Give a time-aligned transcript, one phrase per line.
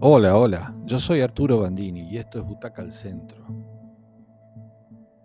[0.00, 3.44] Hola, hola, yo soy Arturo Bandini y esto es Butaca al Centro.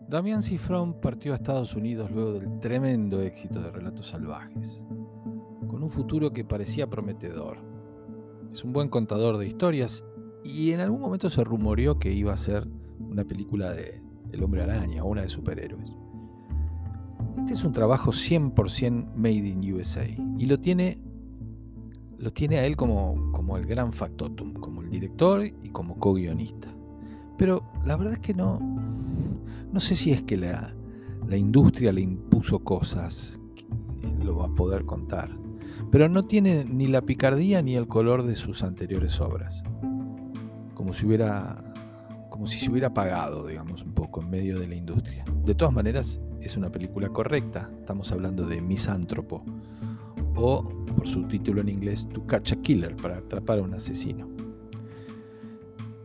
[0.08, 4.84] Damián Cifrón partió a Estados Unidos luego del tremendo éxito de Relatos Salvajes,
[5.68, 7.60] con un futuro que parecía prometedor.
[8.52, 10.04] Es un buen contador de historias
[10.44, 12.68] y en algún momento se rumoreó que iba a ser
[13.00, 15.96] una película de El Hombre Araña o una de superhéroes.
[17.42, 21.00] Este es un trabajo 100% made in USA y lo tiene
[22.24, 26.70] lo tiene a él como, como el gran factotum, como el director y como co-guionista.
[27.38, 28.58] Pero la verdad es que no,
[29.70, 30.74] no sé si es que la,
[31.28, 33.38] la industria le impuso cosas,
[34.24, 35.30] lo va a poder contar,
[35.92, 39.62] pero no tiene ni la picardía ni el color de sus anteriores obras.
[40.74, 41.74] Como si hubiera
[42.30, 45.26] como si se hubiera apagado, digamos, un poco en medio de la industria.
[45.44, 47.70] De todas maneras, es una película correcta.
[47.78, 49.44] Estamos hablando de Misántropo,
[50.36, 54.28] o por su título en inglés To Catch a Killer, para atrapar a un asesino.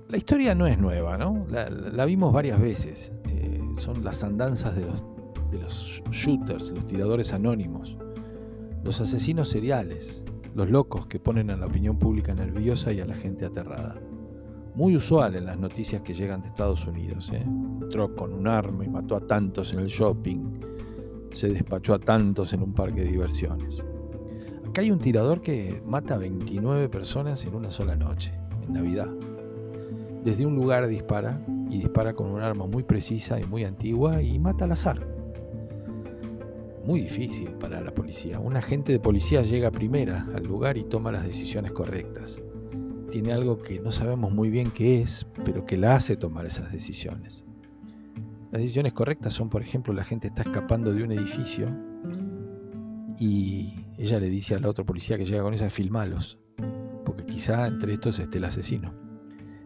[0.08, 1.46] La historia no es nueva, ¿no?
[1.50, 3.12] La, vimos varias veces.
[3.28, 7.98] Eh, son las andanzas de los, shooters, los tiradores anónimos,
[8.82, 10.22] los asesinos seriales,
[10.54, 13.96] los locos que ponen a la opinión pública nerviosa y a la gente aterrada.
[14.74, 17.30] Muy usual en las noticias que llegan de Estados Unidos.
[17.34, 17.42] ¿eh?
[17.42, 20.60] Entró con un arma y mató a tantos en el shopping.
[21.32, 23.84] Se despachó a tantos en un parque de diversiones.
[24.68, 28.34] Acá hay un tirador que mata a 29 personas en una sola noche,
[28.66, 29.08] en Navidad.
[30.22, 34.38] Desde un lugar dispara y dispara con un arma muy precisa y muy antigua y
[34.38, 35.06] mata al azar.
[36.84, 38.40] Muy difícil para la policía.
[38.40, 42.38] Un agente de policía llega primera al lugar y toma las decisiones correctas.
[43.10, 46.70] Tiene algo que no sabemos muy bien qué es, pero que la hace tomar esas
[46.70, 47.46] decisiones.
[48.52, 51.68] Las decisiones correctas son, por ejemplo, la gente está escapando de un edificio
[53.18, 56.38] y ella le dice a la otra policía que llega con esa, filmalos,
[57.04, 58.94] porque quizá entre estos esté el asesino.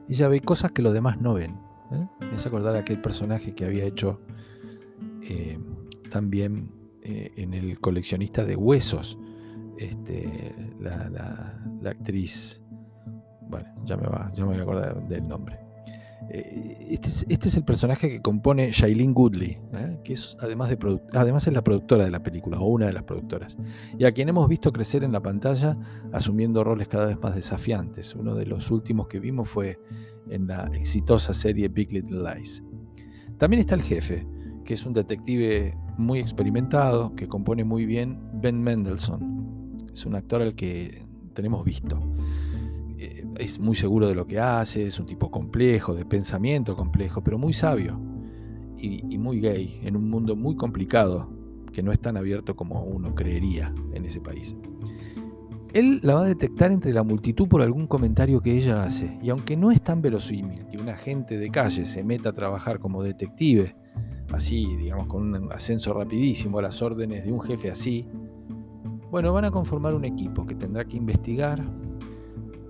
[0.08, 1.60] Ella ve cosas que los demás no ven.
[1.92, 2.06] ¿eh?
[2.20, 4.20] Me hace acordar a aquel personaje que había hecho
[5.22, 5.58] eh,
[6.10, 6.70] también
[7.02, 9.18] eh, en el coleccionista de huesos,
[9.78, 12.62] este, la, actriz,
[13.48, 15.61] bueno, ya me, va, ya me voy a acordar del nombre.
[16.30, 19.98] Eh, este, este es, el personaje que compone Shailene Goodley, ¿eh?
[20.04, 23.02] que es además, de además es la productora de la película, o una de las
[23.02, 23.56] productoras,
[23.98, 25.76] y a quien hemos visto crecer en la pantalla
[26.12, 28.14] asumiendo roles cada vez más desafiantes.
[28.14, 29.78] Uno de los últimos que vimos fue
[30.30, 32.62] en la exitosa serie Big Little Lies.
[33.38, 34.26] También está el jefe,
[34.64, 39.88] que es un detective muy experimentado, que compone muy bien Ben Mendelssohn.
[39.92, 41.04] Es un actor al que
[41.34, 42.00] tenemos visto.
[43.42, 47.38] Es muy seguro de lo que hace, es un tipo complejo, de pensamiento complejo, pero
[47.38, 47.98] muy sabio
[48.78, 51.28] y, muy gay, en un mundo muy complicado,
[51.72, 54.54] que no es tan abierto como uno creería en ese país.
[55.72, 59.30] Él la va a detectar entre la multitud por algún comentario que ella hace, y
[59.30, 63.02] aunque no es tan verosímil que un agente de calle se meta a trabajar como
[63.02, 63.74] detective,
[64.32, 68.06] así, digamos, con un ascenso rapidísimo a las órdenes de un jefe así,
[69.10, 71.60] bueno, van a conformar un equipo que tendrá que investigar,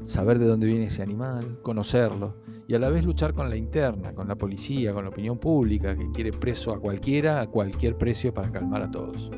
[0.05, 2.35] saber de dónde viene ese animal, conocerlo
[2.67, 5.97] y a la vez luchar con la interna, con la policía, con la opinión pública
[5.97, 9.31] que quiere preso a cualquiera a cualquier precio para calmar a todos.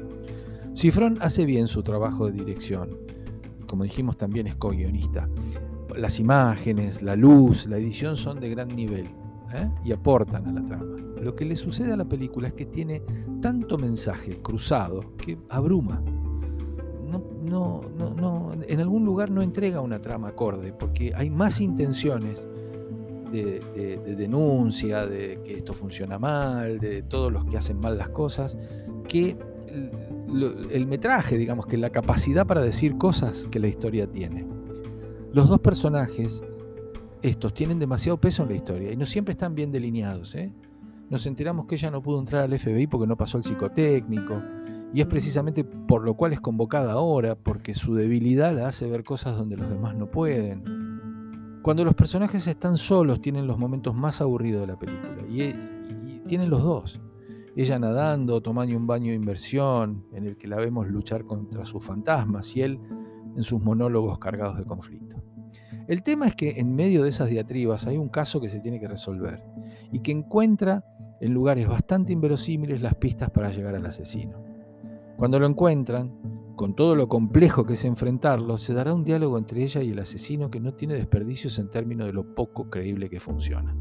[0.75, 2.99] Cifrón hace bien su trabajo de dirección,
[3.67, 5.29] como dijimos también es co-guionista.
[5.97, 9.07] Las imágenes, la luz, la edición son de gran nivel
[9.55, 9.71] ¿eh?
[9.85, 10.97] y aportan a la trama.
[11.21, 13.03] Lo que le sucede a la película es que tiene
[13.41, 16.03] tanto mensaje cruzado que abruma
[17.45, 22.47] no, no, no, en algún lugar no entrega una trama acorde, porque hay más intenciones
[23.31, 28.57] de, denuncia, de que esto funciona mal, de todos los que hacen mal las cosas,
[29.09, 29.37] que
[30.71, 34.47] el, metraje, digamos, que la capacidad para decir cosas que la historia tiene.
[35.33, 36.43] Los dos personajes,
[37.23, 40.35] estos, tienen demasiado peso en la historia y no siempre están bien delineados.
[40.35, 40.53] ¿eh?
[41.11, 44.41] Nos enteramos que ella no pudo entrar al FBI porque no pasó el psicotécnico
[44.95, 49.03] y es precisamente por lo cual es convocada ahora, porque su debilidad la hace ver
[49.03, 50.63] cosas donde los demás no pueden.
[51.63, 56.49] Cuando los personajes están solos tienen los momentos más aburridos de la película, y, tienen
[56.49, 57.01] los dos.
[57.57, 61.85] Ella nadando, tomando un baño de inversión, en el que la vemos luchar contra sus
[61.85, 62.79] fantasmas, y él
[63.37, 65.17] en sus monólogos cargados de conflicto.
[65.89, 68.79] El tema es que en medio de esas diatribas hay un caso que se tiene
[68.79, 69.43] que resolver
[69.91, 70.85] y que encuentra
[71.21, 74.54] en lugares bastante inverosímiles las pistas para llegar al asesino.
[75.17, 76.13] Cuando lo encuentran,
[76.57, 79.99] con todo lo complejo que es enfrentarlo, se dará un diálogo entre ella y el
[79.99, 83.77] asesino que no tiene desperdicios en términos de lo poco creíble que funciona.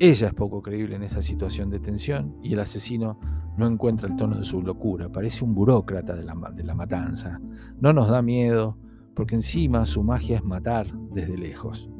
[0.00, 3.18] Ella es poco creíble en esa situación de tensión y el asesino
[3.56, 7.40] no encuentra el tono de su locura, parece un burócrata de la, de la matanza.
[7.80, 8.76] No nos da miedo
[9.14, 11.88] porque encima su magia es matar desde lejos.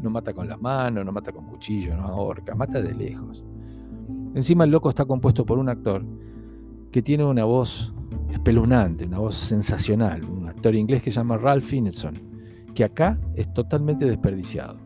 [0.00, 3.44] No mata con las manos, no mata con cuchillo, no ahorca, mata de lejos.
[4.34, 6.04] Encima el loco está compuesto por un actor
[6.94, 7.92] que tiene una voz
[8.30, 12.06] espeluznante, una voz sensacional, un actor inglés que se llama Ralph Fiennes,
[12.72, 14.76] que acá es totalmente desperdiciado,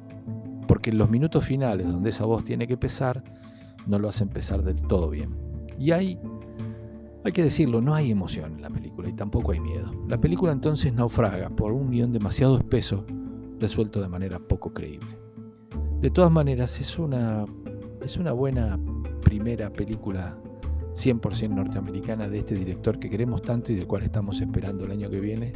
[0.66, 3.22] porque en los minutos finales donde esa voz tiene que pesar,
[3.86, 5.36] no lo hacen pesar del todo bien.
[5.78, 6.18] Y hay,
[7.26, 9.92] hay que decirlo, no hay emoción en la película y tampoco hay miedo.
[10.08, 13.04] La película entonces naufraga por un guion demasiado espeso,
[13.60, 15.14] resuelto de manera poco creíble.
[16.00, 17.44] De todas maneras, es una,
[18.00, 18.80] es una buena
[19.20, 20.38] primera película
[20.98, 25.08] 100% norteamericana de este director que queremos tanto y del cual estamos esperando el año
[25.08, 25.52] que viene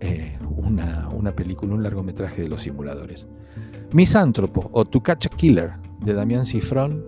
[0.00, 3.26] eh, una, una, película, un largometraje de los simuladores.
[3.92, 7.02] Misántropo o To Catch a Killer de Damián Cifrón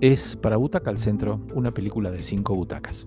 [0.00, 3.04] es para Butaca al Centro una película de cinco butacas.